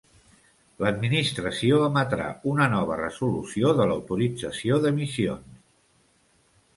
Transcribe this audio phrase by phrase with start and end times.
[0.83, 5.61] L'administració emetrà una nova resolució de l'autorització d'emissions.